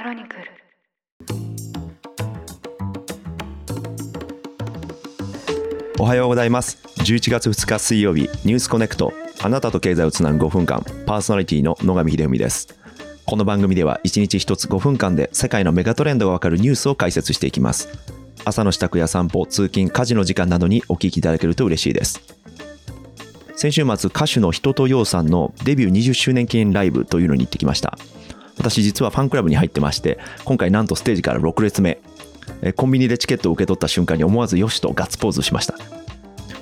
[0.00, 0.42] クロニクル。
[5.98, 6.78] おはようございます。
[7.00, 9.12] 11月2日水曜日ニュースコネクト。
[9.42, 12.68] あなたと経済をつなぐ5分間パーソナリティの野上秀文です。
[13.26, 17.90] この番組では1日1つ5分間で世界のメガトレンドがわかるニュースを解説していきます。
[18.46, 22.22] 朝の支度や散歩通勤家事の時間などにお聞きいただけると嬉しいです。
[23.54, 27.98] 先週末歌手の人とようさんのデビュー20周年記念ライブというのに行ってきました。
[28.60, 31.98] 私実はファンクラブに入ってまして今回なんとステージから6列目。
[32.76, 35.74] コンビニでチケットを受け取った瞬間に思わずよしとガッツポーズしました。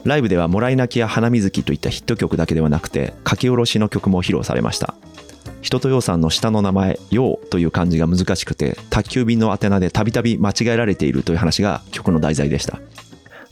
[0.04, 4.94] ライブでは「もらい泣き」や「花水木」といったヒット曲だけではなくて書き下ろしの曲も披露されました。
[5.60, 12.78] 人とようさんの下の名前「よう」という漢字が難しくて宅急便の宛名でたびたび間違えられているという話が曲の題材でした。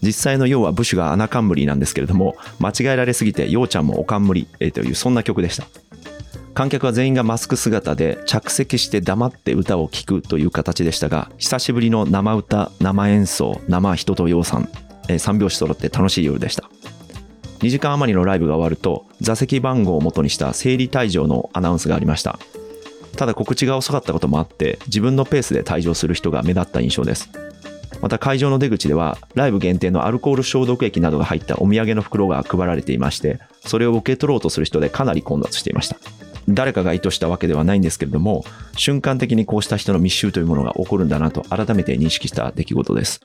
[0.03, 5.67] 実際の「よう」は部首が穴冠なんですけれども間違えられすぎて「ようちゃんもおかんむり」というそんな曲でした。
[6.57, 14.71] 観客は全員がマスク姿で着席して黙って歌を聴くという形でしたが久しぶりの生歌生演奏生人とようさん
[15.07, 16.65] 3拍子揃って楽しい夜でした。
[17.59, 22.39] 2時間余りのライブが終わると座席番号を元にした整理退場のアナウンスがありました。
[23.19, 27.29] ただ告知が遅かったこともあって自分のペースで退場する人が目立った印象です。
[28.01, 35.99] また会場の出口ではライブ限定のアルコール消毒液などが入ったお土産の袋が配られていましてそれを受け取ろうとする人でかなり混雑していました。
[36.49, 38.45] 誰かが意図したわけではないんですけれども
[38.77, 43.21] 瞬間的にこうした人の密集というものが起こるんだなと改めて認識した出来事です。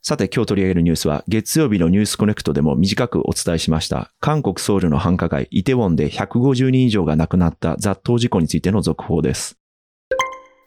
[0.00, 9.58] さて今日取り上げるニュースは月曜日のニュースコネクトでも短くお伝えしました韓国ソウルの繁華街イテウォンで150人以上が亡くなった雑踏事故についての続報です。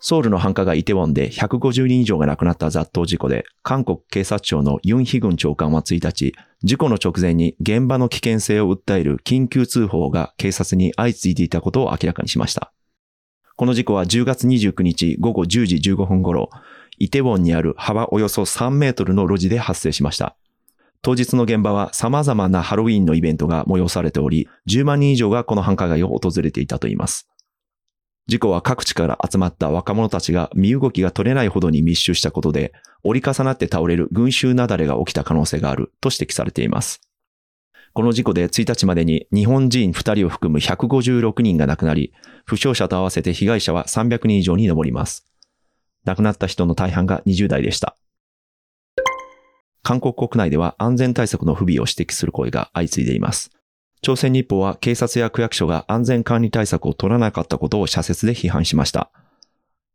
[0.04, 12.74] ソウルの繁華街イテウォンで150人以上が亡くなった雑踏事故で、韓国警察庁のユン・ヒグン長官は1日、事故の直前に現場の危険性を訴える緊急通報が警察に相次いでいたことを明らかにしました。
[13.56, 16.50] この事故は10月29日午後10時15分頃、
[16.98, 20.36] イテウォンにある幅およそ3メートルの路地で発生しました。
[21.04, 27.28] 当日の現場は様々なハロウィーンのイベントが催されており、10万人以上がこの繁華街を訪れていたといいます。
[28.32, 32.72] 事故は各地から集まった若者たちが身動きが取れないほどに密集したことで、
[33.04, 37.02] 折り重なって倒れる群衆雪崩が起きた可能性があると指摘されています。
[37.92, 42.14] この事故で1日までに日本人2人を含む156人が亡くなり、
[42.46, 45.28] 負傷者と合わせて被害者は300人以上に上ります。
[46.06, 47.98] 亡くなった人の大半が20代でした。
[49.84, 53.52] 韓国国内では安全対策の不備を指摘する声が相次いでいます。
[54.04, 59.12] 朝鮮日報は警察や区役所が安全管理対策を取らなかったことを社説で批判しました。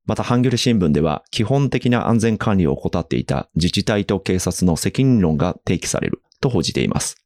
[0.07, 7.17] また、ハンギョレ新聞では、基本的な安全管理を怠っていた自治体と警察の責任論が提起されると報じています。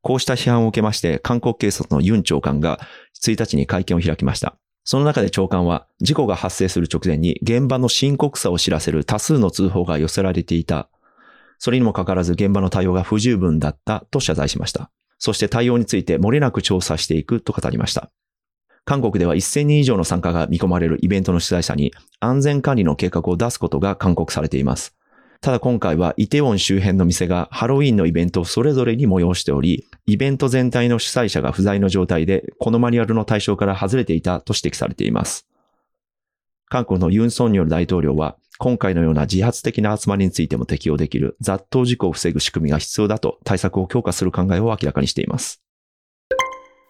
[0.00, 2.80] こうした批判を受けまして、韓国警察のユン長官が
[3.22, 4.56] 1日に会見を開きました。
[4.84, 10.88] その中で長官は、事故が発生する直前に現場の深刻さを知らせる多数の通報が寄せられていた。
[11.58, 14.90] それにもかかわらず現場の対応が不十分だったと謝罪しました。
[15.24, 18.10] そして対応について漏れなく調査していくと語りました。
[18.84, 24.94] 韓国では1000人以上の参加が見込まれるイベントの主催者に安全管理の計画を出すことが勧告されています。
[25.40, 35.46] ただ今回はイテウォン周辺の店がハロウィンのイベントをそれぞれに催しており、イベント全体の主催者が不在の状態でこのマニュアルの対象から外れていたと指摘されています。
[36.68, 45.60] 韓国のユン・ソンニョル大統領は今回のような自発的な集まりについても適用できる雑踏事故を防ぐ仕組みが必要だと対策を強化する考えを明らかにしています。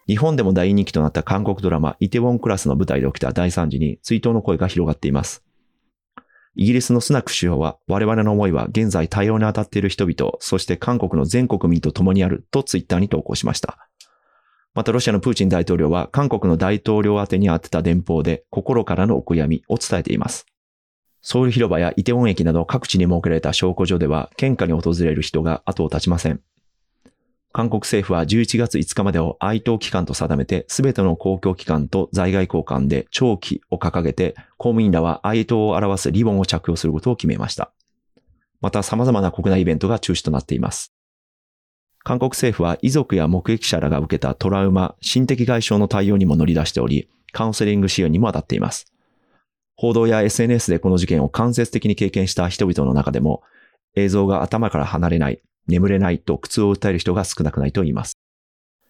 [0.06, 5.42] 日本でも大人気となった韓国ドラマイテウォンクラスの舞台で起きた大惨事に追悼の声が広がっています。
[6.56, 13.88] イギリスのスナック首相は我々の思いは現在対応に当たっている人々、そして韓国の全国民と共にあるとツイッターに投稿しました。
[14.74, 20.46] またロシアのプーチン大統領は韓国の大統領宛に宛てた電報で心からのお悔やみを伝えています。
[21.26, 26.42] ソウル広場やイテウォン駅など各地に設けられた証拠所では献花に訪れる人が後を絶ちません。
[27.50, 37.72] 韓国政府は11月5日までを哀悼期間と定めて、すべての公共機関と在外交換で長期を掲げて、公務員らは哀悼を表すリボンを着用することを決めました。
[38.60, 40.92] また様々な国内イベントが中止となっています。
[42.02, 48.93] 韓国政府は遺族や目撃者らが受けたトラウマ、心的外傷の対応にも乗り出しており、カウンセリング支援にも当たっています。
[49.76, 53.42] 報道や SNS でこの事件を間接的に経験した人々の中でも、
[53.96, 58.14] 映像が頭から離れない、眠れないと苦痛を訴える人が少なくないと言います。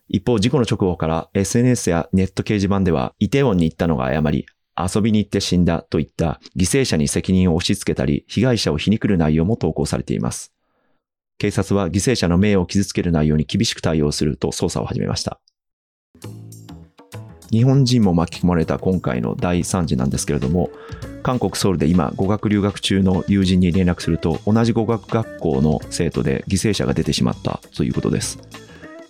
[0.09, 4.47] 一方、事故の直後から SNS やネット掲示板では、イテウォンに行ったのが誤り、
[4.77, 10.53] 遊びに行って死んだといった犠牲者に責任を押し付けたり、被害者を皮肉る内容も投稿されています。
[11.39, 15.41] 警察は犠牲者の名誉を傷つける内容に厳しく対応すると捜査を始めました。
[17.55, 20.71] 日本人も巻き込まれた今回の大惨事なんですけれども
[21.23, 28.39] 韓国ソウルで今語学留学中の友人に連絡すると同じ語学学校の生徒で犠牲者が出てしまったということです。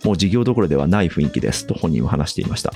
[0.04, 2.74] もう授業どころではない雰囲気ですと本人は話していました。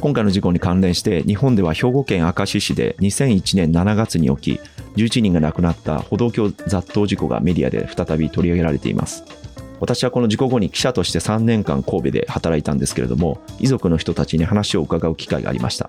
[0.00, 4.60] 今回の事故に関連して日本では兵庫県明石市で2001年7月に起き
[4.96, 9.39] 11人が亡くなった歩道橋雑踏事故がメディアで再び取り上げられています。
[9.80, 15.88] 私はこの事故後に記者として3年間神戸で働いたんですけれども遺族の人たちに話を伺う機会がありました。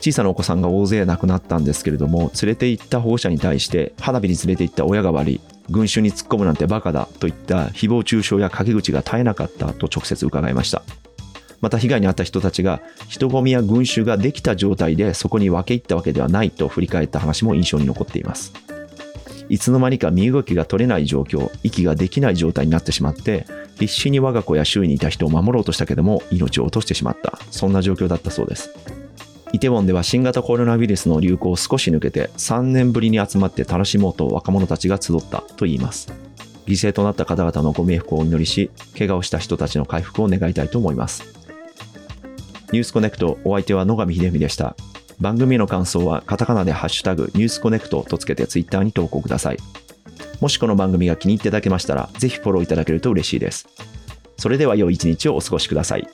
[0.00, 10.82] 小さなお子さんが大勢亡くなったんですけれども連れて行った保護者に対して花火に連れて行った親が悪い群衆に突っ込むなんてバカだといった誹謗中傷や陰口が絶えなかったと直接伺いました。
[11.60, 18.69] また被害に遭った人たちが人混みや群衆ができた状態でそこに分け入ったわけではないと振り返った話も印象に残っています。
[19.50, 23.46] いつの間にか身動きが取れない状況、息ができない状態になってしまって、
[23.80, 27.36] 必死に我が子や周囲にいた人を守ろうとしたけども、命を落としてしまった。
[27.50, 28.70] そんな状況だったそうです。
[29.52, 36.12] イテウォンでは新型コロナウイルスの流行を少し抜けて3年ぶりに集まって楽しもうと若者たちが集ったといいます。
[36.66, 41.24] 犠牲となった方々のご冥福をお祈りし、怪我をした人たちの回復を願いたいと思います。
[42.70, 44.76] ニュースコネクトお相手は野上秀文でした。
[45.20, 49.58] 番組の感想はカタカナでハッシュタグニュースコネクトとつけてツイッターに投稿ください。
[50.40, 53.68] もしこの番組が気に入っていただけましたら、ぜひフォローいただけると嬉しいです。
[54.38, 56.08] それでは良い一日をお過ごしください。